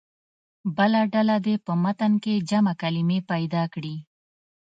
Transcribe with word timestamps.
بله 0.77 1.01
ډله 1.13 1.35
دې 1.45 1.55
په 1.65 1.73
متن 1.83 2.13
کې 2.23 2.33
جمع 2.49 2.73
کلمې 2.81 3.19
پیدا 3.31 3.63
کړي. 3.73 3.95